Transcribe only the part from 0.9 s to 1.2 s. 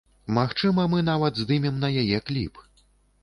мы